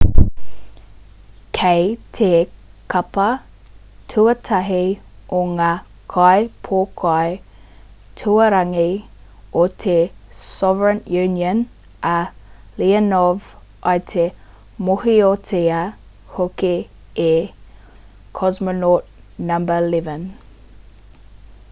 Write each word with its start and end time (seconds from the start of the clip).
kei 1.57 1.83
te 2.17 2.29
kapa 2.93 3.25
tuatahi 4.13 4.79
o 5.39 5.41
ngā 5.57 5.67
kaipōkai 6.13 7.27
tuarangi 8.21 8.87
o 9.63 9.65
te 9.83 9.97
soviet 10.45 11.11
union 11.25 11.61
a 12.11 12.15
leonov 12.83 13.53
i 13.97 14.01
te 14.13 14.27
mōhiotia 14.89 15.83
hoki 16.39 16.75
e 17.29 17.35
cosmonaut 18.41 19.13
no.11 19.51 20.25